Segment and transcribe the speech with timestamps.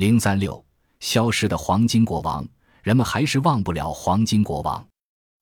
[0.00, 0.64] 零三六，
[1.00, 2.48] 消失的黄金国王，
[2.82, 4.82] 人们还是忘不了黄金国王。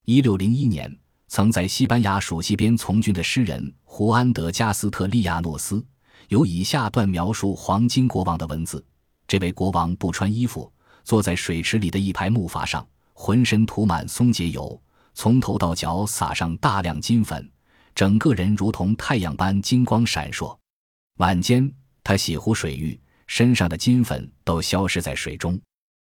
[0.05, 0.93] 一六零一年，
[1.29, 5.81] 曾在西班牙属西边从军的诗人胡安·德加斯特利亚诺斯
[6.27, 8.85] 有以下段描述黄金国王的文字：
[9.29, 10.69] 这位国王不穿衣服，
[11.05, 14.83] 坐在水池里的一排木筏上，浑身涂满松节油，
[15.15, 17.49] 从头到脚撒上大量金粉，
[17.95, 20.59] 整个人如同太阳般金光闪烁。
[21.19, 21.73] 晚间，
[22.03, 23.01] 他洗湖水浴。
[23.29, 25.57] 身上的金粉都消失在水中。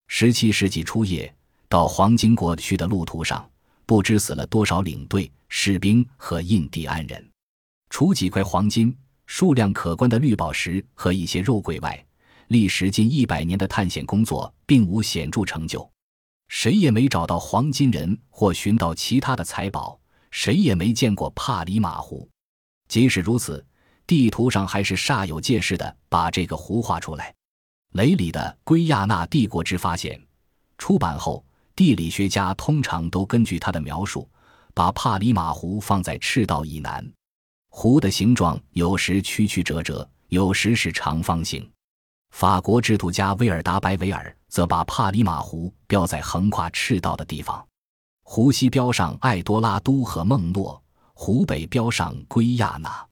[0.08, 1.34] 十七世纪初叶，
[1.68, 3.50] 到黄金国去的路途上，
[3.88, 7.28] 不知死了多少领队、士兵和印第安人。
[7.90, 8.96] 除几块黄金、
[9.26, 12.06] 数量可观的绿宝石和一些肉桂外，
[12.50, 15.90] 历时近一百年的探险工作并无显著成就。
[16.50, 22.30] 谁也没找到黄金人或寻到其他的财宝，谁也没见过帕里马湖。
[22.88, 23.66] 即使如此。
[24.08, 27.34] 地图上还是煞有介事的把这个湖画出来。
[27.94, 30.18] 雷里的《圭亚那帝国之发现》
[30.78, 31.44] 出版后，
[31.76, 34.30] 地理学家通常都根据他的描述，
[34.74, 37.10] 把帕里马湖放在赤道以南。
[37.70, 41.70] 湖的形状有时曲曲折折，有时是长方形。
[42.32, 47.66] 法国制图家威尔达·白维尔则把帕里马湖标在横跨赤道的地方。
[48.24, 50.82] 湖西标上艾多拉都和孟诺，
[51.14, 53.08] 湖北标上圭亚那。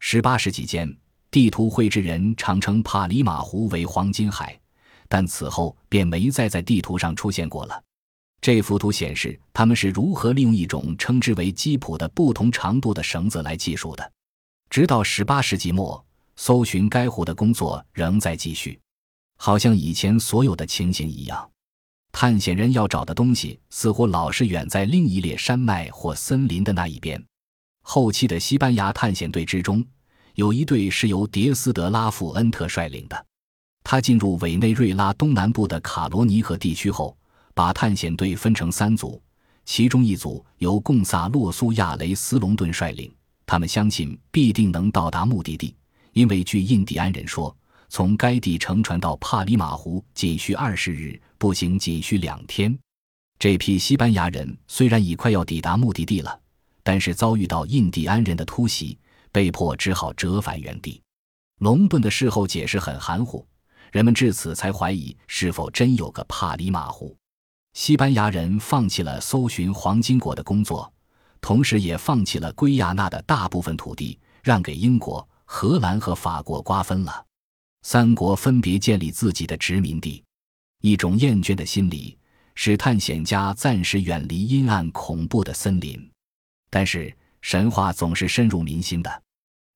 [0.00, 0.96] 十八世纪间，
[1.30, 4.58] 地图绘制人常称帕里马湖为黄金海，
[5.08, 7.82] 但此后便没再在地图上出现过了。
[8.40, 14.12] 这幅图显示他们是如何利用一种称之为基普的不同长度的绳子来计数的。
[14.70, 16.02] 直到十八世纪末，
[16.36, 18.78] 搜寻该湖的工作仍在继续，
[19.36, 21.50] 好像以前所有的情形一样。
[22.12, 27.22] 探险人要找的东西似乎老是远在另一列山脉或森林的那一边。
[27.90, 29.82] 后期的西班牙探险队之中，
[30.34, 33.26] 有一队是由迭斯德拉富恩特率领的。
[33.82, 37.16] 他进入委内瑞拉东南部的卡罗尼河地区后，
[37.54, 39.18] 把探险队分成三组，
[39.64, 43.10] 其中一组由贡萨洛苏亚雷斯隆顿率领。
[43.46, 45.74] 他们相信必定能到达目的地，
[46.12, 47.56] 因为据印第安人说，
[47.88, 52.78] 从该地乘船到帕里马湖仅需二十日，步行仅需两天。
[53.38, 56.38] 这批西班牙人虽然已快要抵达目的地了。
[56.88, 58.98] 但是遭遇到印第安人的突袭，
[59.30, 61.02] 被迫只好折返原地。
[61.58, 63.46] 隆顿的事后解释很含糊，
[63.92, 67.14] 人们至此才怀疑是否真有个帕里马湖。
[67.74, 70.90] 西班牙人放弃了搜寻黄金国的工作，
[71.42, 77.22] 同时也放弃了圭亚那的大部分土地，让给英国、荷兰和法国瓜分了。
[77.82, 80.24] 三国分别建立自己的殖民地。
[80.80, 82.16] 一种厌倦的心理
[82.54, 86.10] 使探险家暂时远离阴暗恐怖的森林。
[86.70, 89.22] 但是神话总是深入民心的，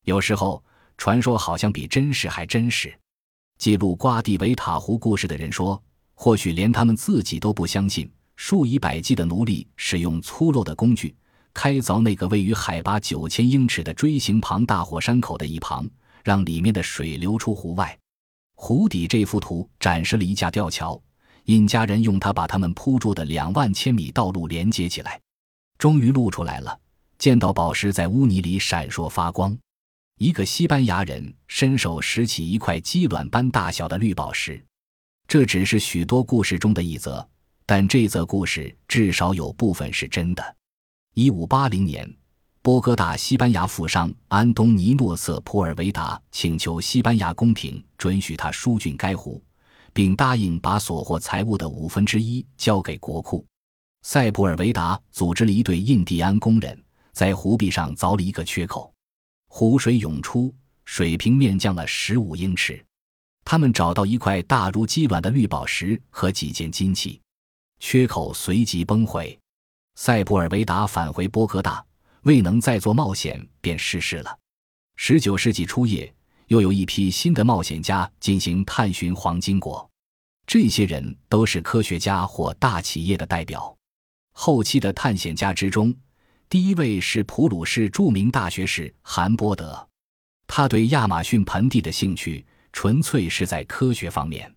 [0.04, 0.62] 有时候
[0.98, 2.92] 传说好像比真实还真实。
[3.58, 5.81] 记录瓜地维塔湖故事的人说，
[6.14, 11.14] 或许连他们自己都不相信，数以百计的奴隶使用粗陋的工具
[11.54, 15.88] 开凿那个位于海拔九千英尺的锥形旁大火山口的一旁，
[16.25, 17.97] 让里面的水流出湖外。
[18.54, 21.00] 湖底这幅图展示了一架吊桥，
[21.44, 25.20] 印加人用它把他们铺筑的两万千米道路连接起来。
[25.82, 26.78] 终于露出来了，
[27.19, 29.59] 见到宝石在污泥里闪烁发光。
[30.16, 34.65] 一个西班牙人伸手拾起一块鸡卵般大小的绿宝石。
[35.26, 37.28] 这只是许多故事中的一则，
[37.66, 40.56] 但这则故事至少有部分是真的。
[41.15, 42.09] 一五八零年，
[42.62, 49.43] 波哥大西班牙富商安东尼诺瑟普尔维达请求西班牙宫廷准许他疏浚该湖，
[49.93, 53.44] 并答应把所获财物的五分之一交给国库。
[54.02, 56.76] 塞普尔维达组织了一队印第安工人，
[57.12, 58.92] 在湖壁上凿了一个缺口，
[59.48, 60.52] 湖水涌出，
[60.84, 62.84] 水平面降了十五英尺。
[63.44, 67.20] 他们找到一块大如鸡卵的绿宝石和几件金器，
[67.78, 69.38] 缺口随即崩毁。
[69.94, 71.84] 塞普尔维达返回波哥大，
[72.22, 74.38] 未能再做冒险，便逝世了。
[74.96, 76.12] 十九世纪初叶，
[76.48, 79.88] 又有一批新的冒险家进行探寻黄金国，
[80.46, 83.76] 这些人都是科学家或大企业的代表。
[84.32, 85.94] 后期的探险家之中，
[86.49, 89.88] 第一位是普鲁士著名大学士韩波德。
[90.46, 94.52] 他对亚马逊盆地的兴趣纯粹是在科学方面。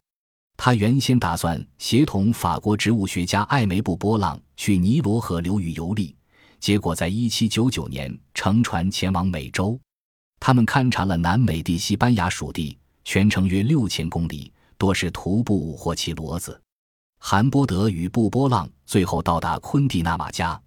[0.57, 6.16] 他原先打算协同法国植物学家艾梅布波浪去尼罗河流域游历，
[6.60, 9.80] 结果在1799年乘船前往美洲。
[10.39, 16.62] 他们勘察了南美地西班牙属地，全程约六千公里，多是徒步或骑骡子。
[17.27, 20.62] 韩波德与布波浪最后到达昆蒂纳马加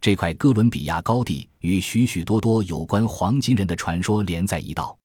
[0.00, 4.96] 这块哥伦比亚高地，与许许多多有关黄金人的传说连在一道。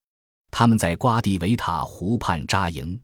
[0.52, 3.02] 他们在瓜地维塔湖畔扎营。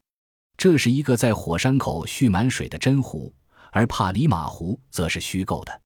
[0.56, 3.34] 这是一个在火山口蓄满水的真湖，
[3.72, 5.80] 而帕里马湖则是虚构的。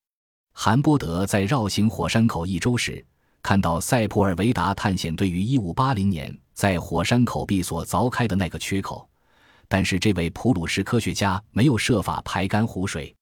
[0.52, 3.02] 韩波德在绕行火山口一周时，
[3.42, 9.08] 看到塞普尔维达探险队于1580年在火山口壁所凿开的那个缺口，
[9.70, 13.14] 但是这位普鲁士科学家没有设法排干湖水。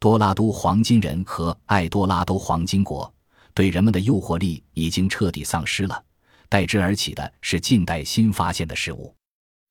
[0.00, 3.14] 多拉都黄金人和爱多拉都黄金国
[3.54, 6.04] 对人们的诱惑力已经彻底丧失了，
[6.48, 9.14] 代之而起的是近代新发现的事物。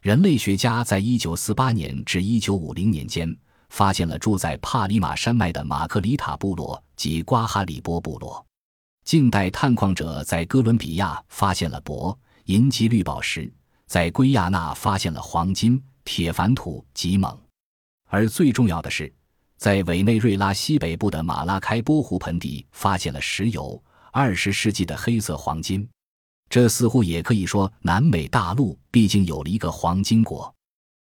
[0.02, 3.38] 人类学家在1948年至1950年间
[3.70, 8.46] 发现了住在帕里马山脉的马克里塔部落及瓜哈里波部落。
[9.04, 12.16] 近代探矿者在哥伦比亚发现了铂、
[12.46, 13.52] 银及绿宝石，
[13.88, 17.38] 在圭亚那发现了黄金、铁矾土极猛，
[18.08, 19.14] 而最重要的是。
[19.58, 25.88] 在委内瑞拉西北部的马拉开波湖盆地发现了石油，二十世纪的黑色黄金。
[26.50, 30.54] 这似乎也可以说，南美大陆毕竟有了一个黄金国。